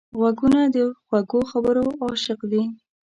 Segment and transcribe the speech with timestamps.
[0.19, 2.63] غوږونه د خوږو خبرو عاشق دي